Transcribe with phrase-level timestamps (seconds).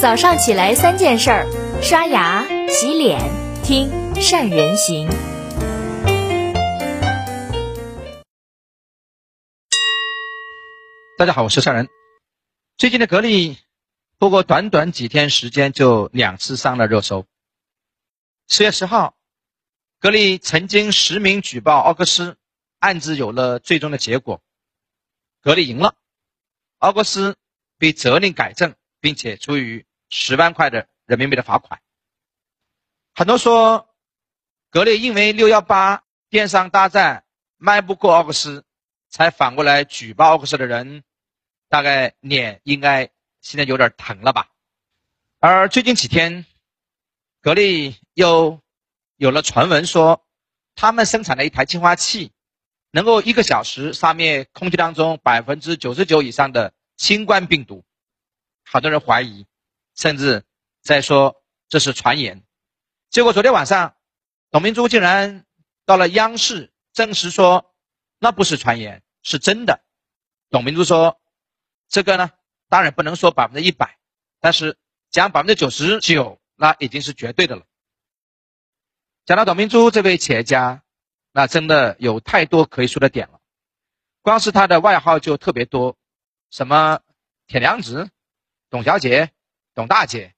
[0.00, 3.18] 早上起来三件事儿：刷牙、洗脸、
[3.64, 5.08] 听善人行。
[11.18, 11.88] 大家好，我是善人。
[12.76, 13.58] 最近的格力，
[14.18, 17.26] 不过短短几天时间就两次上了热搜。
[18.46, 19.16] 十月十号，
[19.98, 22.36] 格力曾经实名举报奥克斯，
[22.78, 24.40] 案子有了最终的结果，
[25.40, 25.96] 格力赢了，
[26.78, 27.36] 奥克斯
[27.78, 31.80] 被责令改正，并且处于十万块的人民币的罚款。
[33.14, 33.88] 很多说，
[34.70, 37.24] 格力因为六幺八电商大战
[37.56, 38.64] 卖不过奥克斯，
[39.08, 41.04] 才反过来举报奥克斯的人。
[41.70, 43.10] 大概脸应该
[43.42, 44.48] 现在有点疼了吧？
[45.38, 46.46] 而最近几天，
[47.42, 48.62] 格力又
[49.16, 50.24] 有了传闻说，
[50.74, 52.32] 他们生产的一台净化器
[52.90, 57.84] 能够一个小时杀灭空气当中百分之九十九以上的新冠病毒。
[58.64, 59.44] 好多人怀疑，
[59.98, 60.44] 甚至
[60.80, 62.42] 在说这是传言。
[63.10, 63.96] 结果昨天晚上，
[64.50, 65.44] 董明珠竟然
[65.84, 67.74] 到了央视证实说，
[68.18, 69.84] 那不是传言，是真的。
[70.48, 71.20] 董明珠说。
[71.90, 72.30] 这个呢，
[72.68, 73.98] 当然不能说百分之一百，
[74.40, 74.76] 但是
[75.08, 77.62] 讲百分之九十九，那已经是绝对的了。
[79.24, 80.82] 讲到董明珠这位企业家，
[81.32, 83.40] 那真的有太多可以说的点了。
[84.20, 85.96] 光是他的外号就特别多，
[86.50, 87.00] 什么
[87.46, 88.10] 铁娘子、
[88.68, 89.30] 董小姐、
[89.78, 90.34] 董大姐。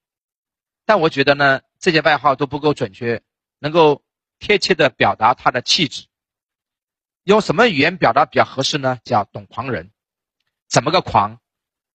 [0.84, 3.22] 但我觉得呢，这些外号都不够准确，
[3.58, 4.02] 能够
[4.38, 6.08] 贴切的表达他的气质。
[7.22, 9.00] 用什么语言表达比较合适呢？
[9.02, 9.91] 叫“董狂人”。
[10.69, 11.41] 怎么个狂？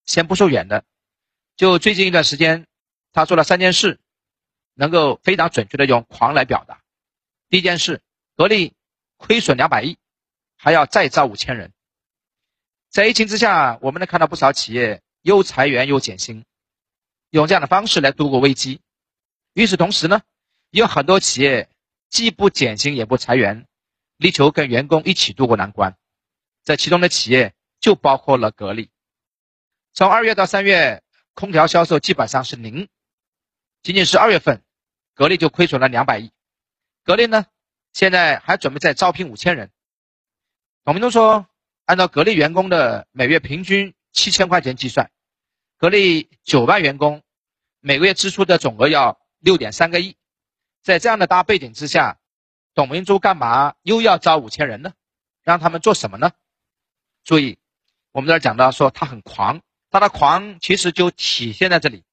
[0.05, 0.85] 先不说远的，
[1.55, 2.65] 就最近一段时间，
[3.11, 3.99] 他做了三件事，
[4.73, 6.81] 能够非常准确的用“狂”来表达。
[7.49, 8.01] 第一件事，
[8.35, 8.73] 格力
[9.17, 9.99] 亏损两百亿，
[10.57, 11.71] 还要再招五千人。
[12.89, 16.43] 在疫情之下，我们能看到不少企业又裁员又减薪，
[17.37, 18.81] 用这样的方式来度过危机。
[19.53, 20.21] 与此同时呢，
[20.71, 21.69] 也有很多企业
[22.09, 23.65] 既不减薪也不裁员，
[24.17, 25.95] 力求跟员工一起度过难关。
[26.63, 27.53] 这其中的企业。
[27.81, 28.89] 就包括了格力，
[29.93, 31.03] 从二月到三月，
[31.35, 32.87] 空调销售基本上是零，
[33.83, 34.63] 仅仅是二月份，
[35.13, 36.31] 格力就亏损了两百亿。
[37.03, 37.45] 格力呢，
[37.93, 39.69] 现在还准备再招聘五千人。
[40.83, 41.47] 董明珠说，
[41.83, 45.11] 按照格力员工的每月平均七千块钱计算，
[45.77, 47.21] 格力九万员工
[47.87, 50.17] 每个月支出的总额要六点三个亿。
[50.81, 52.17] 在这样的大背景之下，
[52.73, 54.93] 董明珠干嘛又要招五千人呢？
[55.43, 56.31] 让他们做什么呢？
[57.23, 57.59] 注意。
[58.11, 62.03] 我们这儿讲到说他很狂，他的狂其实就体现在这里。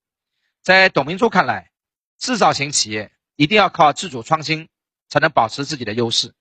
[0.60, 1.70] 在董明珠看来，
[2.18, 4.68] 制造型企业一定要靠自主创新
[5.08, 6.34] 才能保持自己的优势，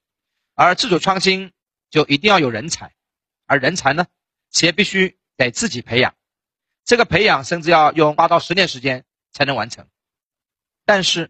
[0.56, 1.54] 而自主创新
[1.90, 2.92] 就一定要有人才，
[3.46, 4.08] 而人才呢，
[4.50, 6.16] 企业必须得自己培养，
[6.84, 9.88] 这个培养甚至要用八到十年时间才能完成。
[10.86, 11.30] 但是，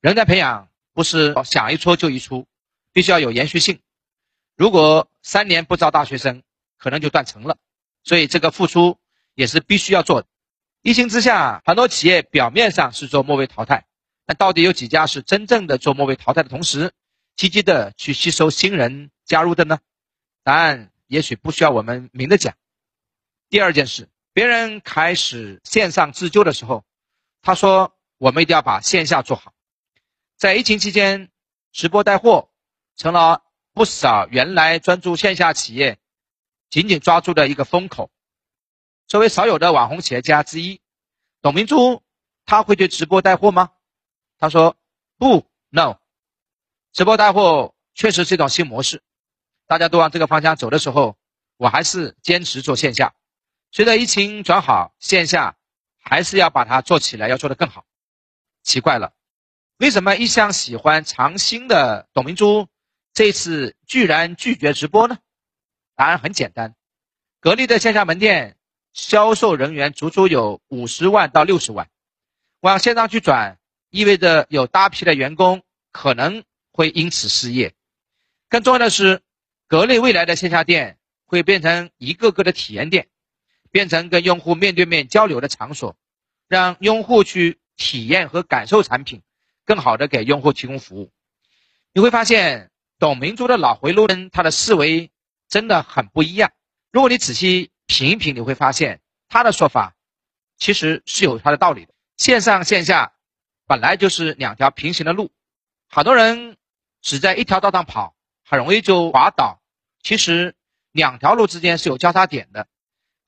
[0.00, 2.46] 人才培养不是想一出就一出，
[2.92, 3.80] 必须要有延续性。
[4.56, 6.42] 如果三年不招大学生，
[6.78, 7.58] 可能就断层了，
[8.04, 8.98] 所以这个付出
[9.34, 10.28] 也是必须要做的。
[10.82, 13.84] 疫情之下，很多企业表面上是做末位淘汰，
[14.24, 16.92] 但到底有几家是真正的做末位淘汰的同时，
[17.34, 19.78] 积极的去吸收新人加入的呢？
[20.42, 22.54] 答案也许不需要我们明着讲。
[23.50, 26.85] 第二件事，别人开始线上自救的时候，
[27.46, 29.54] 他说我们一定要把线下做好。
[30.36, 31.30] 在疫情期间，
[31.70, 32.50] 直播带货
[32.96, 36.00] 成了不少原来专注线下企业。
[36.70, 38.10] 紧紧抓住的一个风口。
[39.06, 40.80] 作为少有的网红企业家之一，
[41.40, 42.02] 董明珠，
[42.44, 43.70] 他会对直播带货吗？
[44.38, 44.76] 他说
[45.16, 45.98] 不，no。
[46.92, 49.04] 直播带货确实是一种新模式，
[49.68, 51.16] 大家都往这个方向走的时候，
[51.58, 53.14] 我还是坚持做线下。
[53.70, 55.56] 随着疫情转好，线下
[56.08, 57.84] 还是要把它做起来，要做得更好。
[58.62, 59.12] 奇怪了，
[59.76, 62.68] 为什么一向喜欢尝新的董明珠，
[63.12, 65.18] 这次居然拒绝直播呢？
[65.96, 66.76] 答案很简单，
[67.40, 68.56] 格力的线下门店
[68.92, 71.88] 销售人员足足有五十万到六十万，
[72.60, 73.58] 往线上去转，
[73.90, 77.74] 意味着有大批的员工可能会因此失业。
[78.48, 79.22] 更重要的是，
[79.66, 83.08] 格力未来的线下店会变成一个个的体验店，
[83.70, 85.96] 变成跟用户面对面交流的场所，
[86.48, 89.22] 让用户去体验和感受产品，
[89.64, 91.10] 更好的给用户提供服务。
[91.92, 95.10] 你会发现，董明珠的脑回路跟他的思维。
[95.48, 96.50] 真的很不一样。
[96.90, 99.94] 如果你仔细品一品，你会发现他的说法
[100.58, 101.94] 其实是有他的道理的。
[102.16, 103.12] 线上线下
[103.64, 105.30] 本来就是两条平行的路，
[105.88, 106.56] 好多人
[107.00, 109.62] 只在一条道上跑，很容易就滑倒。
[110.02, 110.56] 其实
[110.90, 112.66] 两条路之间是有交叉点的，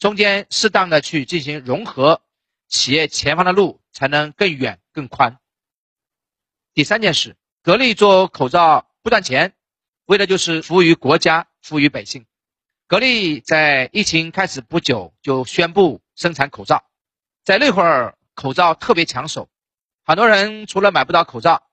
[0.00, 2.20] 中间适当的去进行融合，
[2.68, 5.38] 企业前方的路才能更远更宽。
[6.74, 9.54] 第三件事，格力做口罩不赚钱，
[10.04, 12.26] 为的就是服务于国家，服务于百姓。
[12.86, 16.84] 格力在疫情开始不久就宣布生产口罩，
[17.44, 19.48] 在那会儿口罩特别抢手，
[20.04, 21.68] 很多人除了买不到口罩，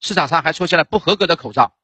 [0.00, 1.76] 市场上还出现了不合格的口罩。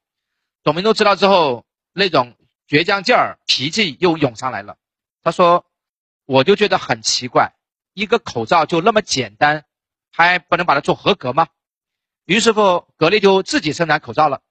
[0.62, 2.35] 董明珠知道之后，那种
[2.67, 4.79] 倔强劲儿、脾气又涌上来了。
[5.23, 5.67] 他说
[6.25, 7.53] ：“我就觉得很奇怪，
[7.94, 9.64] 一个口罩就那么简单，
[10.11, 11.49] 还不能把它做合格吗？”
[12.26, 14.43] 于是乎，格力就自己生产口罩了。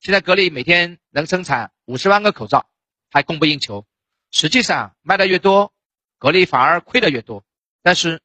[0.00, 2.68] 现在格力每天能生产五十万个口罩，
[3.10, 3.86] 还供不应求。
[4.30, 5.72] 实际上卖的越多，
[6.18, 7.44] 格力反而亏的越多。
[7.82, 8.20] 但是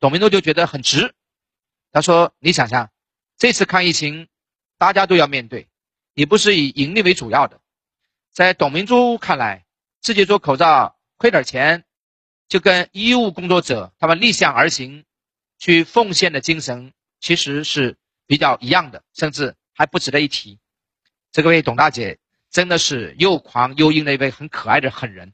[0.00, 1.14] 董明珠就觉得很值。
[1.92, 2.90] 他说：“你想想，
[3.36, 4.28] 这次抗疫情，
[4.78, 5.68] 大家都要面对。”
[6.14, 7.60] 也不是以盈利为主要的，
[8.30, 9.66] 在董明珠看来，
[10.00, 11.84] 自己做口罩亏点钱，
[12.54, 15.04] 就跟医务工作者他们逆向而行，
[15.58, 17.96] 去奉献的精神其实是
[18.28, 20.60] 比较一样的，甚至还不值得一提。
[21.32, 22.20] 这位董大姐
[22.52, 25.32] 真的是又狂又硬的一位很可爱的狠人，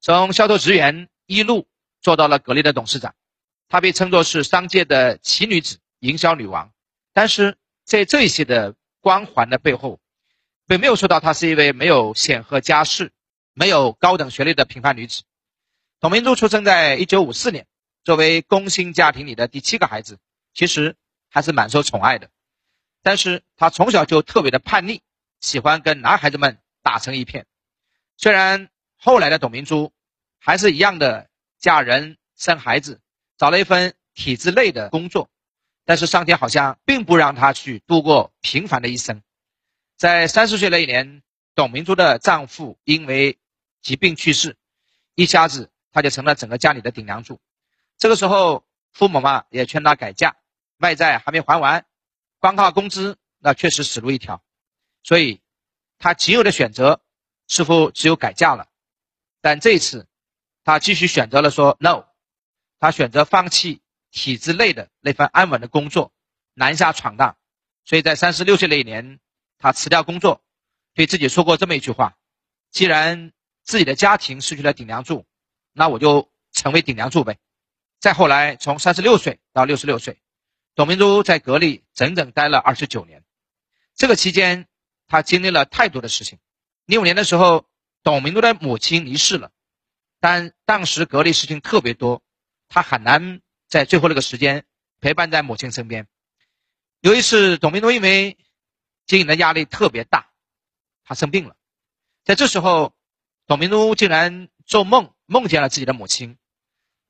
[0.00, 1.68] 从销售职员一路
[2.00, 3.14] 做到了格力的董事长，
[3.68, 6.72] 她被称作是商界的奇女子、营销女王。
[7.12, 8.74] 但是在这些的。
[9.02, 10.00] 光环的背后，
[10.66, 13.12] 并没有说到她是一位没有显赫家世、
[13.52, 15.24] 没有高等学历的平凡女子。
[16.04, 17.66] 董明珠出生在一九五四年，
[18.04, 20.18] 作为工薪家庭里的第七个孩子，
[20.52, 20.96] 其实
[21.30, 22.28] 还是蛮受宠爱的。
[23.02, 25.00] 但是她从小就特别的叛逆，
[25.40, 27.46] 喜欢跟男孩子们打成一片。
[28.18, 28.68] 虽然
[28.98, 29.94] 后来的董明珠
[30.38, 33.00] 还是一样的嫁人生孩子，
[33.38, 35.30] 找了一份体制内的工作。
[35.86, 39.22] 但是上天好像并不让她去度过平凡的一生，
[39.96, 41.22] 在三十岁那一年，
[41.54, 43.38] 董明珠的丈夫因为
[43.80, 44.58] 疾病去世，
[45.14, 47.40] 一家子他就成了整个家里的顶梁柱。
[47.96, 50.36] 这个时候，父母嘛也劝他改嫁，
[50.76, 51.86] 外债还没还完，
[52.38, 54.44] 光靠工资那确实死路一条，
[55.02, 55.40] 所以
[55.98, 57.00] 他仅有的选择
[57.48, 58.68] 似乎只有改嫁了。
[59.40, 60.06] 但这一次，
[60.64, 62.04] 他继续选择了说 no，
[62.78, 63.80] 他选择放弃。
[64.16, 66.12] 体制内的那份安稳的工作，
[66.52, 67.36] 南下闯荡，
[67.84, 69.18] 所以在三十六岁那一年，
[69.58, 70.44] 他辞掉工作，
[70.94, 72.16] 对自己说过这么一句话：
[72.70, 73.32] 既然
[73.64, 75.26] 自己的家庭失去了顶梁柱，
[75.74, 77.36] 那我就成为顶梁柱呗。
[78.00, 80.18] 再后来，从三十六岁到六十六岁，
[80.74, 83.22] 董明珠在格力整整待了二十九年。
[83.94, 84.66] 这个期间，
[85.06, 86.38] 她经历了太多的事情。
[86.86, 87.66] 零五年的时候，
[88.02, 89.52] 董明珠的母亲离世了，
[90.20, 92.22] 但当时格力事情特别多，
[92.68, 93.40] 她很难。
[93.66, 94.64] 在最后那个时间，
[95.00, 96.06] 陪伴在母亲身边。
[97.00, 98.36] 有一次，董明珠因为
[99.06, 100.30] 经营的压力特别大，
[101.04, 101.56] 她生病了。
[102.22, 102.94] 在这时候，
[103.46, 106.38] 董明珠竟然做梦梦见了自己的母亲。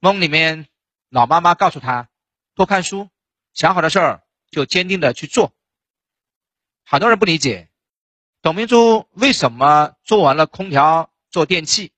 [0.00, 0.68] 梦里面，
[1.08, 2.08] 老妈妈告诉他
[2.54, 3.08] 多看书，
[3.52, 5.52] 想好的事儿就坚定的去做。
[6.84, 7.70] 很多人不理解，
[8.42, 11.92] 董明珠为什么做完了空调做电器，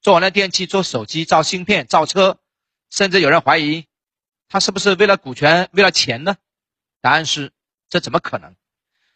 [0.00, 2.38] 做完了电器做手机造芯片造车，
[2.88, 3.86] 甚至有人怀疑。
[4.48, 6.36] 他是不是为了股权、为了钱呢？
[7.00, 7.52] 答案是，
[7.88, 8.56] 这怎么可能？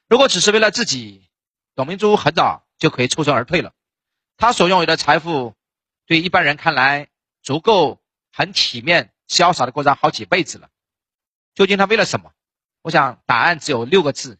[0.08, 1.28] 如果只是为了自己，
[1.74, 3.72] 董明珠很早就可以抽身而退了。
[4.36, 5.54] 他所拥有的财富，
[6.06, 7.08] 对一般人看来，
[7.42, 8.02] 足够
[8.32, 10.70] 很体面、潇洒的过上好几辈子了。
[11.54, 12.32] 究竟他为了什么？
[12.82, 14.38] 我想答案只有六个字，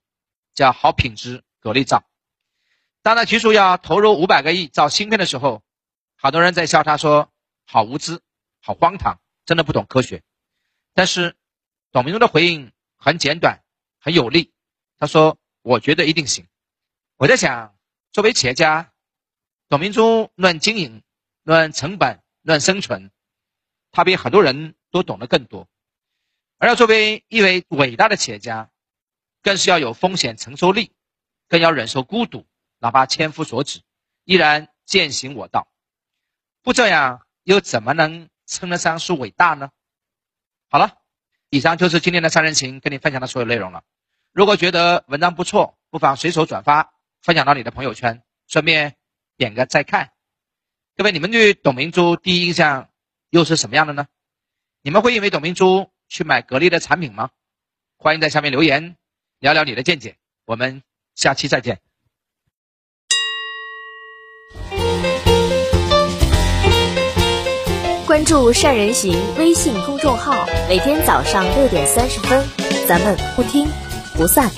[0.55, 2.05] 叫好品质格力造。
[3.03, 5.63] 当他提出要投入五百个亿造芯片的时候，
[6.17, 7.31] 好多人在笑他说
[7.65, 8.21] ：“好无知，
[8.61, 10.23] 好荒唐，真的不懂科学。”
[10.93, 11.37] 但是，
[11.93, 13.63] 董明珠的回应很简短，
[13.99, 14.53] 很有力。
[14.99, 16.47] 他说：“我觉得一定行。”
[17.17, 17.75] 我在想，
[18.13, 18.93] 作为企业家，
[19.69, 21.03] 董明珠论经营、
[21.45, 23.11] 论成本、论生存，
[23.93, 25.69] 他比很多人都懂得更多。
[26.59, 28.71] 而要作为一位伟大的企业家，
[29.43, 30.93] 更是要有风险承受力，
[31.49, 32.47] 更要忍受孤独，
[32.79, 33.83] 哪怕千夫所指，
[34.25, 35.69] 依然践行我道。
[36.63, 39.71] 不这样，又怎么能称得上是伟大呢？
[40.71, 40.97] 好了，
[41.51, 43.85] 以上就是今天的三人行跟你分享的所有内容了。
[44.33, 48.97] 如果觉得文章不错，不妨随手转发分享到你的朋友圈，顺便
[49.37, 50.14] 点个再看。
[50.97, 52.89] 各位，你们对董明珠第一印象
[53.31, 54.07] 又是什么样的呢？
[54.81, 57.31] 你们会因为董明珠去买格力的产品吗？
[57.97, 58.95] 欢迎在下面留言
[59.41, 60.15] 聊聊你的见解。
[60.45, 60.85] 我们
[61.17, 61.81] 下期再见。
[68.07, 72.47] 关注善人行微信公众号，每天早上六点三十分，
[72.87, 73.67] 咱们不听
[74.15, 74.49] 不散。